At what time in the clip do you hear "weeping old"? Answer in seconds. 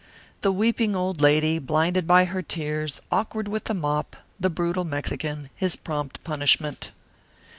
0.51-1.21